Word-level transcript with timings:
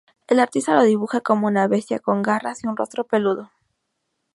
El 0.27 0.39
artista 0.39 0.73
lo 0.75 0.81
dibuja 0.81 1.21
como 1.21 1.45
una 1.45 1.67
bestia 1.67 1.99
con 1.99 2.23
garras 2.23 2.63
y 2.63 2.67
un 2.67 2.75
rostro 2.75 3.03
peludo. 3.03 3.51